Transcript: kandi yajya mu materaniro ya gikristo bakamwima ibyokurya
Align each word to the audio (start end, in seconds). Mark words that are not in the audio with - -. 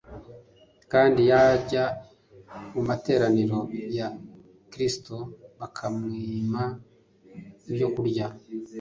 kandi 0.91 1.19
yajya 1.31 1.83
mu 2.73 2.81
materaniro 2.89 3.59
ya 3.97 4.07
gikristo 4.17 5.15
bakamwima 5.59 6.63
ibyokurya 7.69 8.25